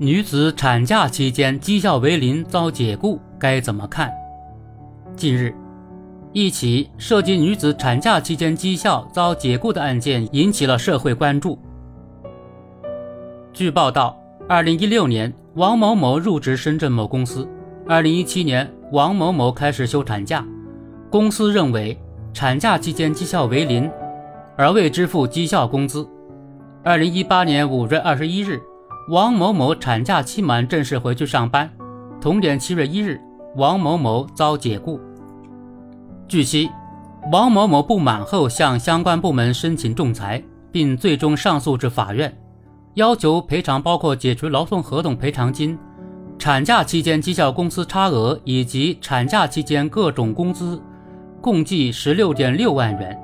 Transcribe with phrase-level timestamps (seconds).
[0.00, 4.08] 女子产假期间绩效为零遭解雇该怎么看？
[5.16, 5.52] 近日，
[6.32, 11.58] 一起涉及女子产假期间绩效遭解雇的案件引起了社会关注。
[13.52, 14.16] 据报道，
[14.48, 17.48] 二零一六年，王某某入职深圳某公司，
[17.84, 20.46] 二零一七年，王某某开始休产假，
[21.10, 21.98] 公司认为
[22.32, 23.90] 产假期间绩效为零，
[24.56, 26.08] 而未支付绩效工资。
[26.84, 28.60] 二零一八年五月二十一日。
[29.08, 31.70] 王某某产假期满，正式回去上班。
[32.20, 33.18] 同年七月一日，
[33.56, 35.00] 王某某遭解雇。
[36.28, 36.68] 据悉，
[37.32, 42.38] 王某某不满后向相关部门申请仲裁，并最终上诉至法院，
[42.94, 45.78] 要求赔偿包括解除劳动合同赔偿金、
[46.38, 50.78] 产假期间绩效工资差额以及产假期间各种工资，
[51.40, 53.18] 共计十六点六万元。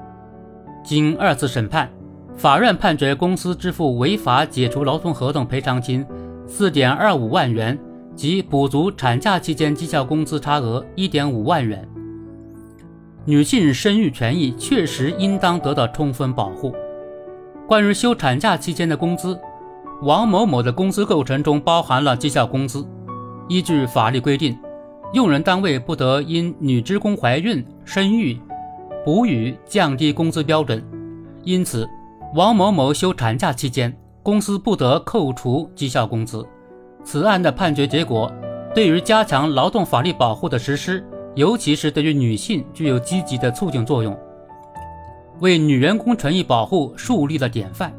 [0.83, 1.91] 经二次审判。
[2.37, 6.05] 法院判决公司支付违法解除劳动合同赔偿金
[6.47, 7.79] 四点二五万元
[8.15, 11.89] 及补足产假期间绩效工资差额一点五万元。
[13.25, 16.75] 女性生育权益确实应当得到充分保护。
[17.67, 19.39] 关于休产假期间的工资，
[20.03, 22.87] 王某某的工资构成中包含了绩效工资。
[23.48, 24.59] 依据法律规定，
[25.14, 28.39] 用人单位不得因女职工怀孕、生育、
[29.05, 30.84] 哺乳降低工资标准，
[31.44, 31.89] 因此。
[32.35, 36.45] 王某某休产假期间，公司不得扣除绩效工资。
[37.05, 38.29] 此案的判决结果，
[38.75, 44.19] 对于加强劳动法律保护的实施，尤其是对于女性，具有积极的促进作用，
[45.39, 47.95] 为女员工权益保护树立了典范，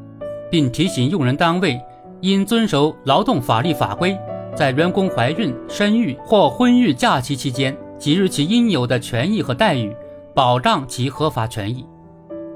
[0.52, 1.80] 并提醒用人单位
[2.20, 4.18] 应遵守劳动法律法规，
[4.54, 9.96] 在员工怀孕、生育或婚育假期期间，给予其应有的权益和待遇，
[10.34, 11.86] 保障其合法权益。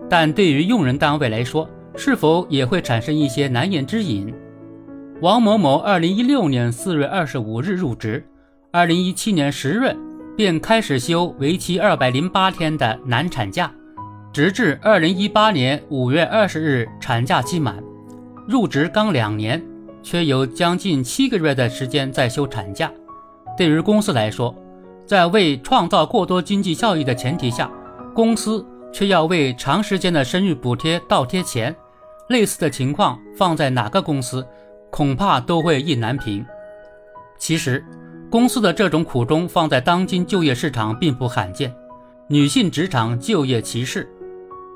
[0.09, 4.33] 但对于用人单位来说，是否也会产生一些难言之隐？
[5.21, 8.25] 王某某二零一六年四月二十五日入职，
[8.71, 9.95] 二零一七年十月
[10.35, 13.71] 便开始休为期二百零八天的难产假，
[14.33, 17.83] 直至二零一八年五月二十日产假期满。
[18.47, 19.61] 入职刚两年，
[20.01, 22.91] 却有将近七个月的时间在休产假。
[23.55, 24.55] 对于公司来说，
[25.05, 27.69] 在未创造过多经济效益的前提下，
[28.15, 28.65] 公司。
[28.91, 31.75] 却要为长时间的生育补贴倒贴钱，
[32.29, 34.45] 类似的情况放在哪个公司，
[34.89, 36.45] 恐怕都会意难平。
[37.37, 37.83] 其实，
[38.29, 41.73] 公司的这种苦衷放在当今就业市场并不罕见。
[42.27, 44.07] 女性职场就业歧视，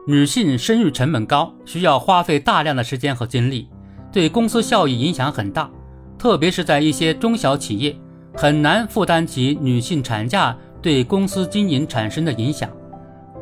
[0.08, 3.68] 女性生育成本高，需要花费大量的时间和精力，
[4.12, 5.70] 对公司效益影响很大。
[6.18, 7.96] 特别是在一些中小企业，
[8.34, 12.70] 很难负担起女性产假对公司经营产生的影响。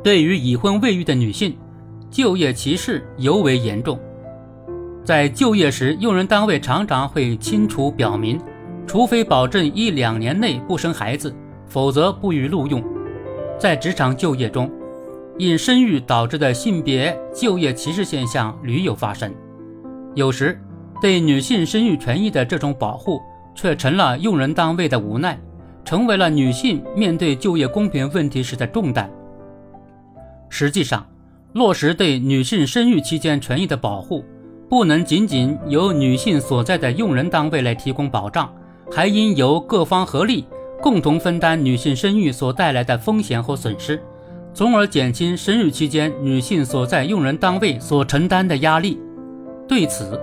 [0.03, 1.55] 对于已婚未育的女性，
[2.09, 3.99] 就业歧视尤为严重。
[5.03, 8.39] 在就业时，用人单位常常会清楚表明，
[8.87, 11.33] 除非保证一两年内不生孩子，
[11.67, 12.83] 否则不予录用。
[13.59, 14.71] 在职场就业中，
[15.37, 19.31] 因生育导致的性别就业歧视现象屡有发生。
[20.15, 20.59] 有时，
[20.99, 23.21] 对女性生育权益的这种保护，
[23.53, 25.39] 却成了用人单位的无奈，
[25.85, 29.09] 成为了女性面对就业公平问题时的重担。
[30.53, 31.07] 实际上，
[31.53, 34.25] 落实对女性生育期间权益的保护，
[34.69, 38.53] 不能仅仅由女性所在的用人单位来提供保障，
[38.91, 40.45] 还应由各方合力，
[40.81, 44.03] 共同分担女性生育所带来的风险和损失，
[44.53, 48.99] 从而减轻生育期间女性所在用人单位所承担的压力。
[49.69, 50.19] 对此，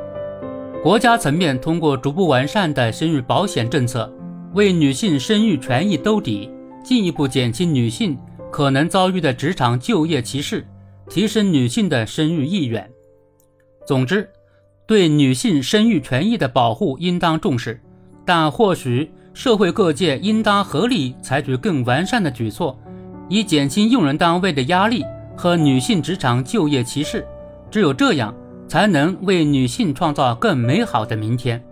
[0.83, 4.13] 国家层面通过逐步完善的生育保险政策，
[4.53, 6.51] 为女性生育权益兜底，
[6.85, 8.17] 进一步减轻女性。
[8.51, 10.67] 可能遭遇的职场就业歧视，
[11.09, 12.91] 提升女性的生育意愿。
[13.87, 14.29] 总之，
[14.87, 17.81] 对女性生育权益的保护应当重视，
[18.25, 22.79] 但或许社会各界应当合力采取更完善的举措，
[23.29, 25.05] 以减轻用人单位的压力
[25.37, 27.27] 和女性职场就业歧视。
[27.71, 28.35] 只有这样，
[28.67, 31.63] 才能为女性创造更美好的明天。